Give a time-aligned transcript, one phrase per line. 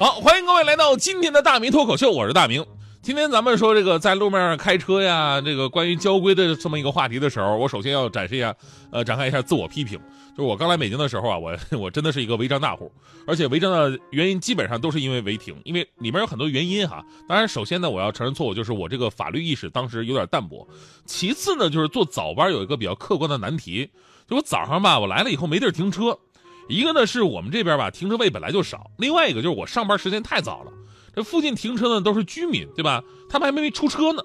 [0.00, 2.64] 好，欢迎各位来到今天的大明脱口秀，我是大明。
[3.02, 8.56] 今天咱们说这个在路面上开车呀，这个关于交规的这么一个话题的时候，我首先要展示一下，
[8.90, 9.98] 呃，展开一下自我批评。
[10.30, 12.90] 就是我刚来北京的时候啊，我 我真的是一个违章大户，
[13.26, 17.04] 而且违章的原因基本上都是因为违停，因为里面有很多原因哈。
[17.28, 20.66] 当然，首先呢，我要承认错误，就是我这个法律意识当时有点淡薄。
[21.04, 23.90] 其次呢，就是做早班有一个比较客观的难题，
[24.26, 26.18] 就我早上吧，我来了以后没地儿停车。
[26.68, 30.72] 一个呢是我们这边吧停车位本来就少，另外一个就是我上班时间太早了，
[31.14, 33.02] 这附近停车呢都是居民，对吧？
[33.28, 34.22] 他们还没出车呢，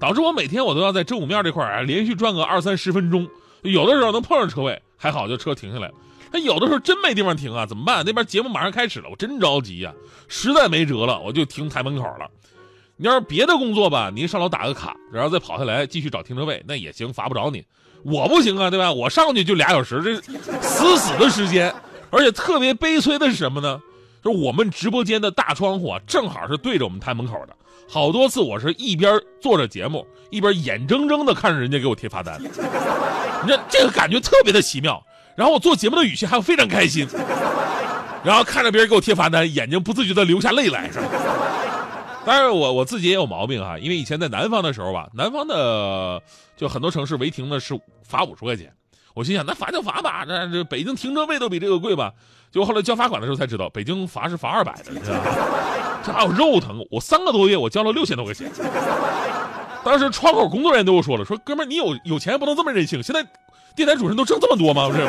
[0.00, 3.28] 导致我每天我都要在真武庙这块啊连续转个二三十分钟，
[3.62, 5.94] 有的时候能碰上车位，还好就车停下来了。
[6.32, 8.04] 他有的时候真没地方停啊，怎么办？
[8.04, 9.94] 那边节目马上开始了，我真着急呀，
[10.26, 12.28] 实在没辙了，我就停台门口了。
[12.96, 17.64] 你要是别的工作吧，您上楼打个卡，然后再跑下来继续找停车位，那也行，罚不着你。
[18.04, 18.92] 我不行啊，对吧？
[18.92, 20.20] 我上去就俩小时，这
[20.60, 21.74] 死死的时间，
[22.10, 23.80] 而且特别悲催的是什么呢？
[24.22, 27.56] 就是我们直播间的大窗户啊，正好是对着我们台门口的。
[27.88, 32.40] 好多次我是一边做着节目，一边眼睁睁的看着人家给我贴罚单。
[32.40, 35.02] 你这这个感觉特别的奇妙。
[35.36, 37.06] 然后我做节目的语气还非常开心，
[38.22, 40.88] 然后看着别人给我贴罚单，眼睛不自觉的流下泪来。
[42.26, 46.22] 当然，我我自己也有毛病哈，因为以前在南方的时候吧，南方的
[46.56, 48.72] 就很多城市违停呢是罚五十块钱，
[49.12, 52.12] 我心想那罚就罚吧，这这北京停车位都比这个贵吧？
[52.50, 54.92] 结果后来交罚款的时候才知道，北京罚是罚二百的，
[56.04, 58.50] 这还有肉疼，我三个多月我交了六千多块钱。
[59.84, 63.22] 当时窗口工作人员都说了，说哥们儿你有有钱不能这么任性，现在
[63.76, 64.88] 电台主持人都挣这么多吗？
[64.88, 65.06] 不是。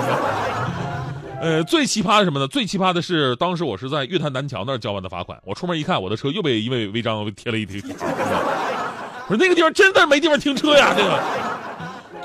[1.41, 2.47] 呃，最奇葩的什么呢？
[2.47, 5.39] 最奇葩的是，当时我是在月坛南桥那儿交完的罚款。
[5.43, 7.81] 我出门一看，我的车又被一位违章贴了一条。
[7.89, 10.93] 我说那个地方真的没地方停车呀！
[10.95, 11.19] 这个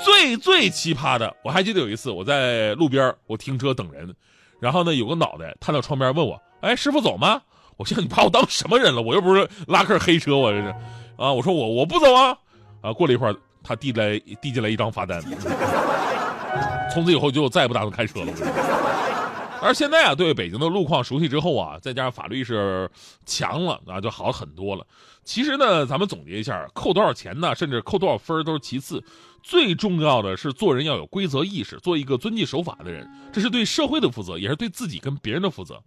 [0.02, 4.14] 最最奇葩的，我还记得有一次我在路边我停车等人，
[4.58, 7.42] 然后呢有个脑袋探到窗边问我：“哎，师傅走吗？”
[7.76, 9.02] 我想你把我当什么人了？
[9.02, 10.68] 我又不是拉客黑车，我这是
[11.16, 11.32] 啊！
[11.32, 12.36] 我说我我不走啊！
[12.82, 15.22] 啊，过了一会儿，他递来递进来一张罚单。
[16.92, 18.26] 从此以后就再也不打算开车了。
[19.62, 22.90] 而现在啊，对北京的路况熟悉之后啊，再加上法律是
[23.26, 24.86] 强了啊，就好很多了。
[25.22, 29.04] 其实呢，咱们总结一下，扣多少钱呢，甚至扣多少分都是其次，
[29.42, 35.82] 最重要的是做人要有规则意识，做一个遵纪守法的人，这是对社会的负责，也是对自己跟别人的负责。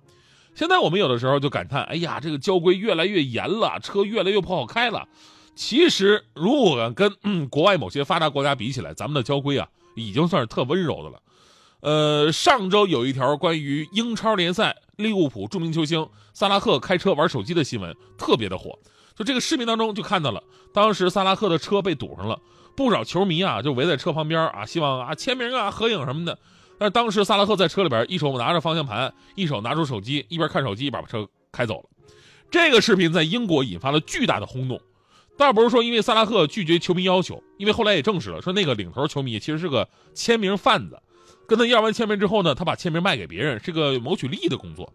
[0.54, 5.08] 现在我们有的时候就感叹，哎呀，这个交规越来越严了，车越来越不好开了。
[5.56, 7.12] 其实，如果跟
[7.50, 9.68] 国外某些发达国家比起来，咱们的交规啊。
[9.96, 11.22] 已经算是特温柔的了，
[11.84, 18.80] 呃，上周有一条关于英超联赛利物浦著名球星萨拉赫开车玩手机的新闻，特别的火。
[19.14, 20.42] 就这个视频当中就看到了，
[20.74, 22.40] 当时萨拉赫的车被堵上了，
[22.74, 26.40] 不少球迷啊就围在车旁边啊，希望啊签名啊合影什么的。
[26.78, 31.90] 但是当时萨拉赫在车里边，一手拿着方向盘，一手拿出手机，一边看手机一边把车开走了。
[32.50, 34.80] 这个视频在英国引发了巨大的轰动。
[35.38, 40.98] 倒不是说因为萨拉赫拒绝球迷要求，因为后来也证实了，说那个领头球迷其实是个签名贩子，
[41.48, 44.92] 跟他要完签名之后呢，他把签名卖给别人，是个谋取利益的工作。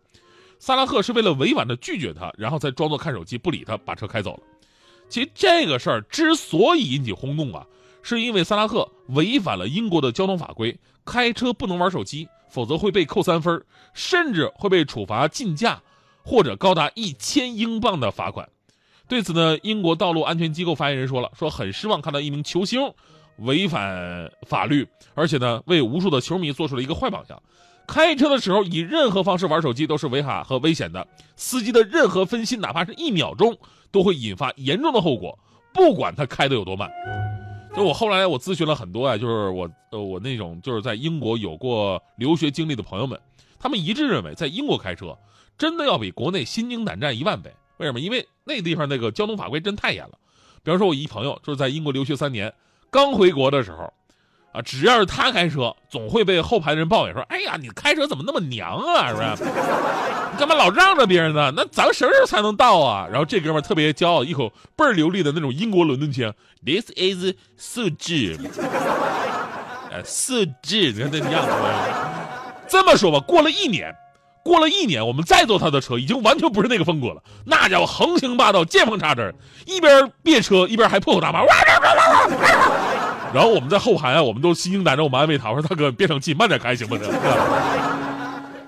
[0.59, 4.41] 萨拉赫是为了委婉的拒绝他，然后再装作看手机不理他，把车开走了。
[5.09, 7.65] 其实这个事儿之所以引起轰动啊，
[8.03, 15.81] 是因为萨拉赫违反了英国的交通法规，开车不能玩手机，否则会被扣三分，甚至会被处罚禁驾
[16.23, 18.49] 或者高达一千英镑的罚款。
[19.07, 22.93] 对此呢，英国道路安全机构发言人说了，说很失望看到一名球星
[23.39, 27.43] 违反法律，而且呢，为无数的球迷做出了一个坏榜样。
[27.87, 31.07] 开车的时候以任何方式玩手机都是违法和危险的，
[31.37, 33.57] 司机的任何分心，哪怕是一秒钟，
[33.91, 35.39] 都会引发严重的后果，
[35.73, 36.91] 不管他开的有多慢。
[37.75, 43.19] 就我后来我咨询了很多啊，就是我呃我那种就是在英国有过留学经历的朋友们，
[43.59, 45.17] 他们一致认为，在英国开车
[45.57, 47.55] 真的要比国内心惊胆战一万倍。
[47.79, 48.01] 为什么？
[48.01, 50.19] 因为那地方那个交通法规真太严了。
[50.63, 52.53] 比方说，我一朋友就是在英国留学三年，
[52.91, 53.93] 刚回国的时候，
[54.53, 59.09] 啊，只要是他开车，总会被后排的人抱怨说：“哎呀，你开车怎么那么娘啊？
[59.09, 59.45] 是不是？
[60.33, 61.53] 你干嘛老让着别人呢？
[61.55, 66.33] 那咱们什么时候才能到啊？”然后这哥们特别骄傲，一口倍儿流利的那种英国伦敦腔
[66.65, 68.39] ：“This is 素质，
[69.91, 71.51] 呃，素质，你看这个样子。
[72.69, 73.95] 这么说吧，过了一年。
[74.49, 77.23] 过了一年，我们再坐他的车，已经完全不是那个风格了。
[77.45, 79.35] 那家伙横行霸道，见缝插针，
[79.67, 81.41] 一边别车一边还破口大骂。
[83.35, 87.07] 然后我们在后排啊，我们都心惊胆战，我们安慰他，我说大哥别生气，慢点开行不行？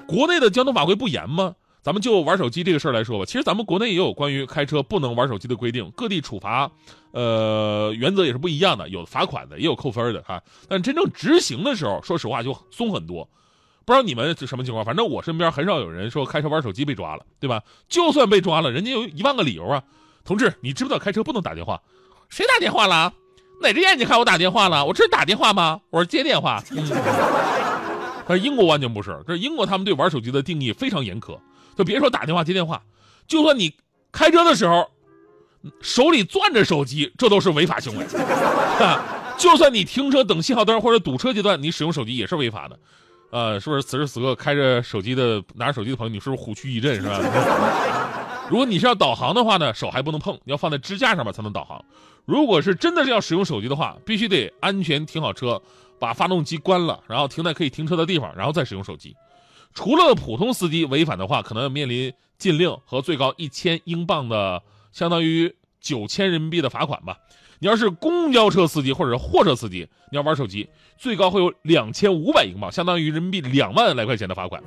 [0.07, 1.55] 国内的交通法规不严吗？
[1.83, 6.71] 咱们就玩手机这个事儿来说吧，其实咱们国内也有关于开车不能玩手机的规定，各地处罚，
[7.13, 10.43] 呃，原则也是不一样的，有罚款的，也有扣分的哈。
[10.69, 13.27] 但真正执行的时候，说实话就松很多。
[13.91, 17.61] 不知道你们是什么情况，反正我身边很少有人说开车玩手机被抓了，对吧？
[17.89, 19.83] 就算被抓了，人家有一万个理由啊。
[20.25, 21.83] 同志，你知不知道开车不能打电话？
[22.29, 23.13] 谁打电话了？
[23.61, 24.87] 哪只眼睛看我打电话了？
[24.87, 25.81] 我这是打电话吗？
[25.91, 26.63] 我是接电话。
[28.29, 31.37] 但是英国完全不是，这英国他们对玩手机的定义非常严苛。
[31.77, 32.81] 就别说打电话接电话，
[33.27, 33.75] 就算你
[34.13, 34.89] 开车的时候
[35.81, 38.07] 手里攥着手机，这都是违法行为。
[39.37, 42.79] 就算你停车等信号灯或者堵车阶段，你使用手机也是违法的。
[43.31, 47.21] 呃，是不是此时此刻开着手机的拿着手机的朋友，你是不是虎躯一震，是吧？
[48.51, 51.85] 如果你是要导航的话呢，手还不能碰，你要放在支架上面才能导航。
[52.25, 55.63] 如果是真的是要使用手机的话，必须得安全停好车，
[55.99, 59.17] 把发动机关了，然后停在可以停车的地方，然后再使用手机。
[59.73, 64.61] 除了普通司机违反的话，可能要面临禁令和最高一千英镑的，
[64.91, 67.17] 相当于九千人民币的罚款吧。
[67.61, 74.63] 你要是公交车司机或者是货车司机，你要玩手机，最高会有两千五百英镑，相当于人民币两万来块钱的罚款。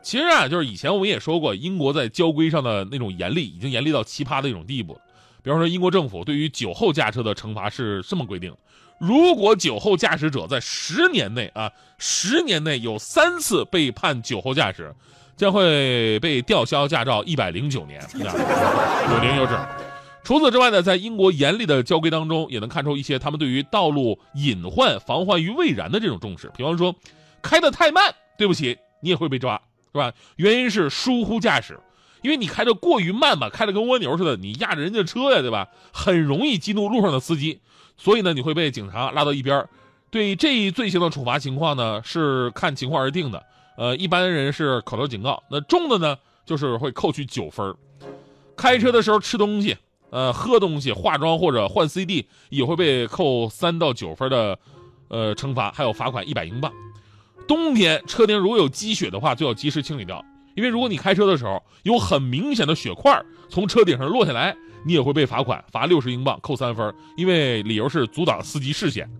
[0.00, 4.98] 其实啊，就是以前我们也说过，英国在交规上的那种严厉，已经严厉到奇葩的一种地步。
[5.42, 8.54] 比方说，英国政府对于酒后驾车的惩罚是这么规定。
[8.98, 14.94] 如果酒后驾驶者在十年内啊，十年内有三次被判酒后驾驶，
[15.36, 19.58] 将会被吊销驾照一百零九年，有零有整。
[20.28, 26.52] 除此之外呢，在英国严厉的交规当中，也能看出一些他们对于道路隐患防患于未然的这种重视。
[26.54, 26.94] 比方说，
[27.40, 29.58] 开得太慢，对不起，你也会被抓，
[29.90, 30.12] 是吧？
[30.36, 31.80] 原因是疏忽驾驶，
[32.20, 35.66] 因为你开得过于慢嘛，开得跟蜗牛似的，你压着人家车呀，对吧？
[35.94, 37.62] 很容易激怒路上的司机。
[37.96, 39.66] 所以呢，你会被警察拉到一边
[40.10, 43.42] 对这一罪行的处罚情况呢，是看情况而定的。
[43.78, 47.74] 呃，一般人是口头警告，那重的呢，就是会扣去九分
[48.54, 49.74] 开车的时候吃东西、
[50.10, 54.58] 呃喝东西、化妆或者换 CD 也会被扣三到九分的，
[55.08, 56.72] 呃惩罚，还有罚款一百英镑。
[57.46, 60.24] 冬天车顶如果有积雪的话，就要及时清理掉，
[60.54, 64.56] 因为如果你开车的时候有很明显的雪块从车顶上落下来。
[64.84, 69.10] 你也会被罚款，罚六十英镑，扣三分，因为理由是阻挡司机视线。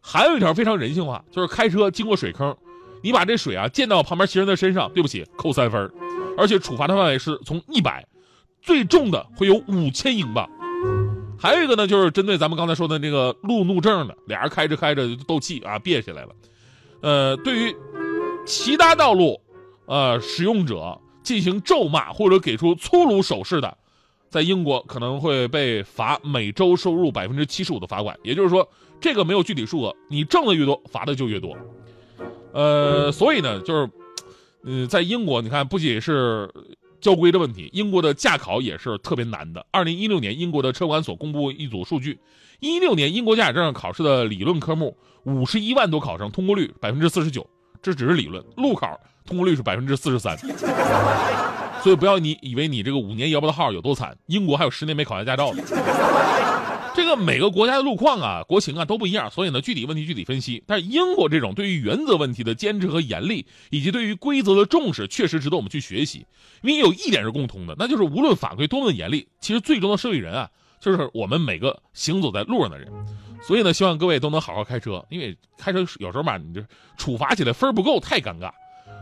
[0.00, 2.56] 还有一条非常人性化，就是开车经过水坑，
[3.02, 5.90] 你把这水啊溅到旁边行人的身上，对不起，扣三分，
[6.38, 8.06] 而且处罚的范围是从一百，
[8.64, 10.48] 最重的会有五千英镑。
[11.38, 16.30] 还有一个呢，就是针对咱们刚才说的那个路怒症的，俩人开着开着斗气啊，憋起来了。
[17.02, 17.76] 呃，对于
[18.46, 19.40] 其他道路
[19.86, 23.76] 呃使用者进行咒骂或者给出粗鲁手势的。
[24.30, 28.68] 在英国可能会被罚每周收入百分之七十五的罚款，也就是说，
[29.00, 31.56] 这个没有具体数额，你挣的越多，罚的就越多。
[32.52, 33.90] 呃，所以呢，就是，
[34.64, 36.50] 嗯，在英国，你看不仅是
[37.04, 39.66] 交规的问题，英国的驾考也是特别难的。
[39.70, 42.18] 二零一六年，英国的车管所公布一组数据，
[42.60, 47.46] 一六年英国驾驶证考试的理论科目五十一万多考生，通过率百分之四十九，
[47.82, 50.34] 这只是理论，路考通过率是百分之四十三。
[51.82, 55.62] 所以不要你以为你这个五年摇不到号有多惨，英国还有十年没考下驾照呢。
[56.94, 60.62] 这个每个国家的路况啊、国情啊都不一样，所以呢具体问题具体分析。
[60.64, 66.24] 但是英国这种对于原则问题的坚持和严厉，以及对于规则的重视，确实值得我们去学习。
[66.62, 70.48] 因为有一点是共通的，那就是无论法规多么严厉，其实最终的受益人啊，
[70.80, 72.88] 就是我们每个行走在路上的人。
[73.42, 76.64] 所以呢，希望各位都能好好开车，因为开车有时候嘛，你这
[76.96, 78.50] 处罚起来分不够太尴尬。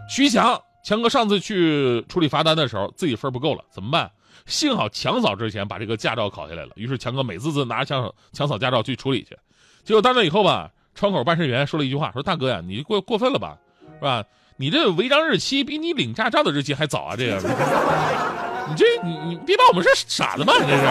[0.08, 0.60] 徐翔。
[0.84, 4.10] 强哥上次去处理罚单的时候，自己分不够了，怎么办？
[4.46, 9.36] 幸好强嫂之前把这个驾照考下来了，于是强哥美滋滋拿着强嫂强嫂驾照去处理去。
[9.84, 13.56] 结果到那以后吧，窗口办事员说了一句话，说：“大哥呀，你过过分了吧，
[13.98, 14.24] 是吧？
[14.56, 17.36] 你这违章日期比你领驾照的日期还早啊，这个，
[18.68, 20.52] 你这你你别把我们是傻子吧？
[20.60, 20.82] 你这是。”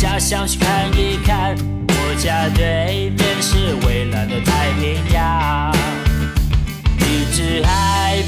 [0.00, 1.56] 家乡去看一看。
[2.18, 5.72] 家对面是蔚蓝的太平洋，
[6.98, 8.20] 一直海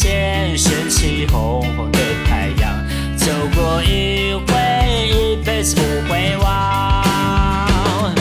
[0.00, 2.72] 线升起红红的太阳，
[3.18, 8.14] 走过一回，一辈子不会忘。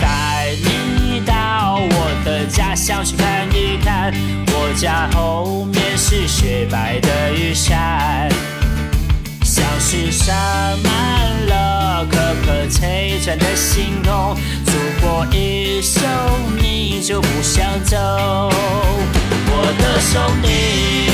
[0.00, 4.14] 带你到我的家乡去看一看，
[4.46, 8.26] 我家后面是雪白的玉山，
[9.42, 10.32] 像是洒
[10.82, 12.54] 满了可可。
[12.64, 16.02] 颗璀璨的星空，走过一生
[16.58, 17.96] 你就不想走。
[19.56, 21.13] 我的生命，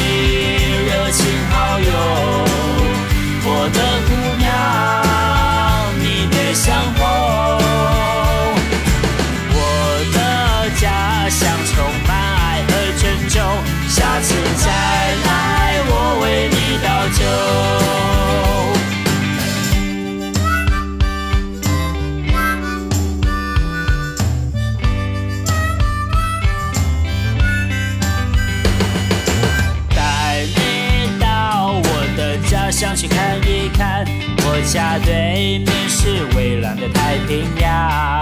[34.73, 38.21] 家对面是蔚蓝的太平洋。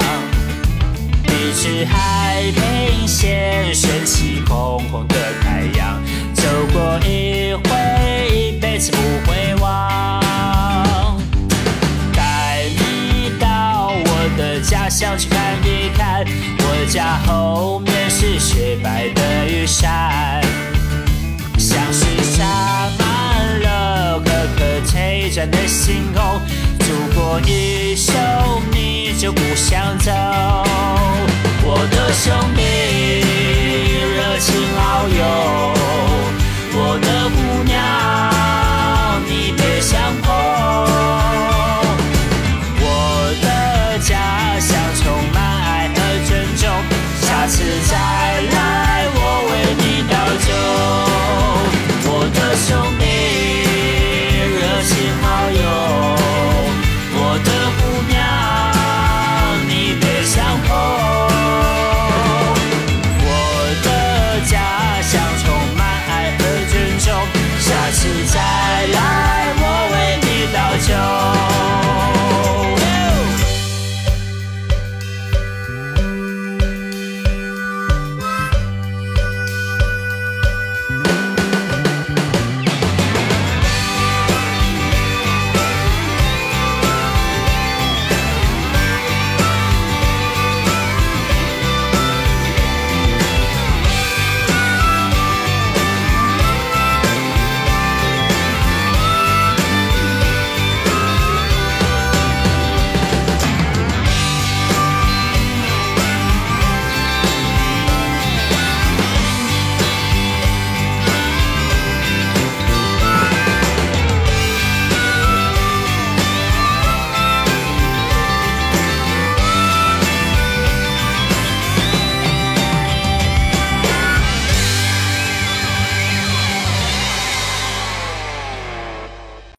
[1.24, 6.02] 你是海平线升起红红的太阳，
[6.32, 8.96] 走过一回，一辈子不
[9.30, 11.20] 会忘。
[12.14, 16.24] 带你到我的家乡去看一看，
[16.60, 20.40] 我家后面是雪白的玉山，
[21.58, 22.42] 像是洒
[22.98, 26.37] 满了颗颗璀璨的星空，
[27.30, 28.14] 我一笑
[28.72, 30.10] 你就不想走。
[31.62, 33.67] 我的生命，